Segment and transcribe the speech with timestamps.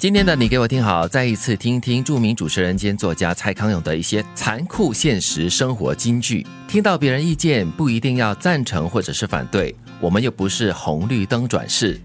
[0.00, 6.46] 今天的你给我听好，再一次听听著名主持人兼作家蔡康永的一些残酷现实生活金句。
[6.68, 9.74] 听到别人意见，不一定要赞成或者是反对。
[10.00, 12.00] 我们又不是红绿灯转世，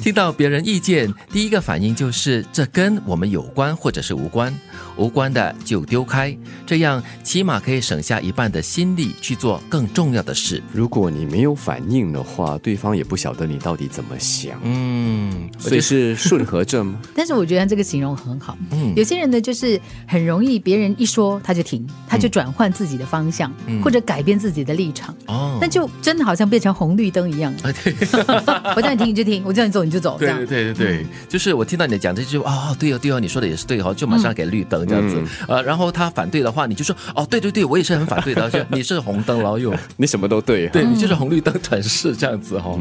[0.00, 4.54] 听到别人意见，第一个反应就是这跟我们有关或者是无关，
[4.96, 10.62] 无关的就丢开，这样起码可以省下一半的心力去做更重要的事。
[10.72, 17.00] 如果你没有反应的话，对方也不晓得你到底怎么想，嗯，所以是顺和症吗？
[17.16, 18.56] 但是我觉得这个形容很好。
[18.70, 25.12] 嗯，有些人呢，就是很容易别人一说他就停，他就转换自己的方向，或者改变自己的立场。
[25.26, 27.31] 哦，那就真的好像变成红绿灯。
[27.32, 27.52] 一样。
[27.62, 27.94] 啊，对，
[28.76, 30.74] 我叫你听你就听，我叫你走你就走，对对对对。
[30.74, 42.78] 对，就是我听到你讲这句哦，对哦对哦，你说的也是对哦，就马上给绿灯这样子，呃，然后他反对的话，你就说哦，对对对，我也是很反对的，就 你是红灯老友，你什么都对，对你就是红绿灯转世这样子哈，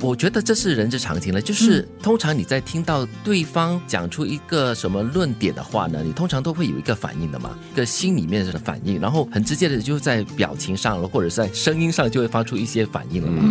[0.00, 13.42] 我觉得这是人之常情了，就是通常你在听到对方讲出一个什么论点的话呢，你通常都会有一个反应的嘛，一个心里面的反应，然后很直接的就在表情上了，或者在声音上就会发出一些反应了嘛。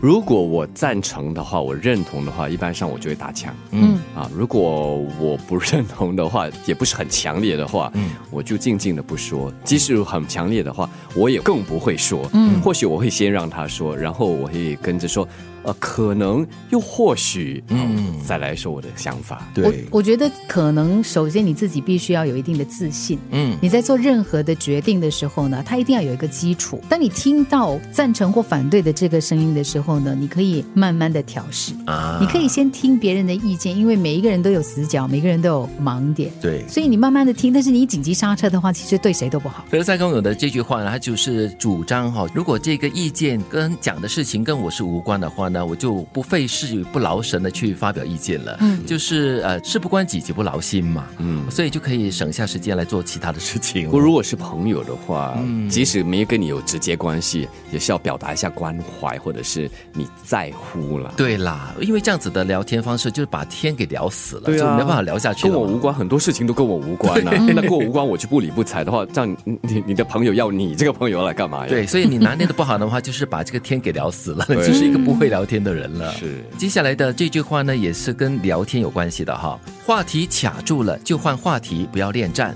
[0.00, 3.54] 如果我赞成的话，我认同的话，一般上我就会打枪。
[3.70, 9.52] 嗯啊，如果我不认同的话，也不是很强烈的话，嗯，我就静静的不说。
[9.64, 12.28] 即使很强烈的话，我也更不会说。
[12.32, 15.26] 嗯，或许我会先让他说，然后我会跟着说。
[15.66, 19.46] 呃，可能又或许，嗯，再来说我的想法。
[19.52, 23.18] 对，我觉得可能首先你自己必须要有一定的自信。
[23.32, 26.80] 嗯，你在做任何的决定的时候呢，它一定要有一个基础。
[26.88, 32.18] 当你听到赞成或反对的这个声音的时候呢，你可以慢慢的调试啊。
[32.20, 36.30] 你可以先听别人的意见，因为每一个人都有死角，每个人都有盲点。
[36.40, 39.64] 对，所以你慢慢的听，但是你紧急刹车的话，其实对谁都不好。
[39.68, 45.55] 可是蔡康永的这句话呢，他就是主张哈，如果这个意见跟讲的事情跟我是无关的话呢。
[45.56, 53.88] 那我就不费事不劳神的去发表意见了，嗯，就是呃事不关己己不劳心嘛，嗯，所以就可以省下时间来做其他的事情。
[53.90, 55.34] 不，如果是朋友的话，
[55.70, 61.14] 即使没跟你有直接关系，也是要表达一下关怀或者是你在乎了。
[61.16, 65.44] 对啦，因为这样子的聊天方式就是把天给聊死了，对啊，没办法聊下去。
[65.44, 67.32] 跟我无关，很多事情都跟我无关啊。
[67.54, 71.66] 那跟我无关，我就不理不睬的话，这样你你的朋友要你这个朋友来干嘛呀？
[71.66, 75.45] 对，所以你拿捏的不好的话，就是把这个天给聊死了，就是一个不会聊。
[75.46, 79.58] 天的人了，是接下来的这句话呢，也是跟聊天有关系的哈。
[79.84, 82.54] 话题卡住了就换话题，不要恋战，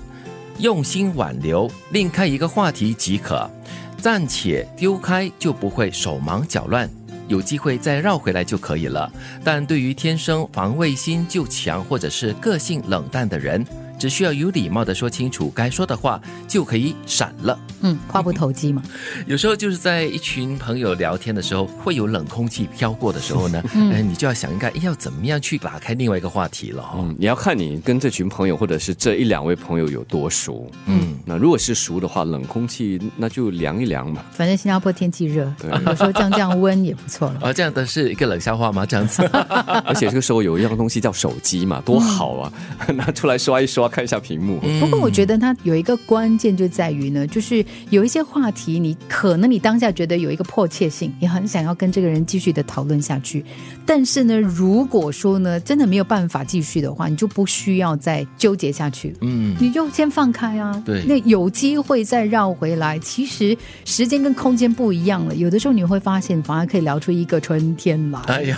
[0.57, 3.49] 用心挽留，另开一个话题即可。
[3.97, 6.89] 暂且丢开就不会手忙脚乱，
[7.27, 9.11] 有机会再绕回来就可以了。
[9.43, 13.65] 但对于天生防卫心就强或者是个性冷淡的人。
[14.01, 17.59] 只需要有礼貌的说清楚该说的话，就可以闪了。
[17.81, 18.81] 嗯，话不投机嘛。
[19.27, 26.95] 有时候就是在一群朋友聊天的时候，会有冷空气飘过的时候呢，嗯，你就要想应该要怎么样去打开另外一个话题了哦。
[26.97, 30.67] 嗯，你要看你跟这群朋友或者是这一两位朋友有多熟。
[30.87, 34.23] 嗯，那如果是熟的话，冷空气那就凉一凉嘛。
[34.31, 35.53] 反正新加坡天气热，
[35.85, 37.39] 有时候降降温也不错了。
[37.41, 38.83] 啊， 这样的是一个冷笑话吗？
[38.83, 39.21] 这样子。
[39.85, 42.51] 而且这个时候有一样东西叫手机嘛，多好啊，
[42.95, 43.90] 拿出来刷一刷。
[43.91, 44.59] 看一下屏幕。
[44.79, 53.43] 不过我觉得它有一个关键就在于呢，就是有一些话题，你可能你当下觉得有一个迫切性，你很想要跟这个人继续的讨论下去。
[53.85, 59.13] 但是呢，如果说呢，真的没有办法继续的话，你就不需要再纠结下去。
[59.21, 60.81] 嗯，你就先放开啊。
[60.85, 62.97] 对，那有机会再绕回来。
[62.99, 68.19] 其实时间跟空间不一样了，有的时候你会发现，反而可以聊出一个春天来。
[68.27, 68.57] 哎呀，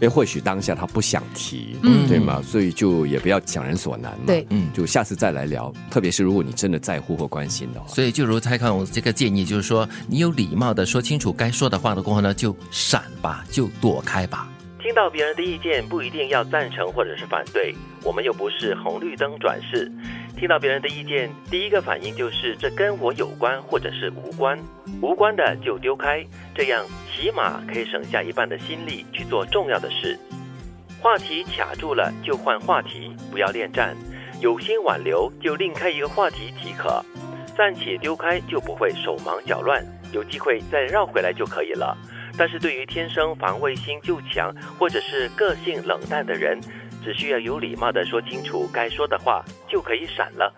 [0.00, 2.42] 也 或许当下他不想提，嗯，对吗？
[2.42, 4.12] 所以就也不要强人所难。
[4.26, 5.72] 对，嗯，就下次再来聊。
[5.90, 14.48] 特别是如果你真的在乎或关心的话，所以就如蔡康永这个建议，就是说，你有礼貌的说清楚该说的话的过后呢，就闪吧，就躲开吧。
[14.82, 19.90] 听到别人的意见，不一定要赞成或者是反对，我们又不是红绿灯转世。
[20.38, 24.56] 听到别人的意见，第一个反应就是这跟我有关或者是无关，
[25.00, 30.16] 无关的就丢开，这样起码可以省下一半的心力去做重要的事。
[31.00, 33.96] 话题卡住了就换话题，不要恋战。
[34.40, 37.04] 有心挽留就另开一个话题即可。
[37.56, 41.96] 暂且丢开就不会手忙脚乱，有机会再绕回来就可以了。
[42.36, 46.60] 但是对于天生防卫心就强或者是个性冷淡的人，
[47.02, 50.52] 只需要有礼貌的说清楚该说的话，就可以闪了。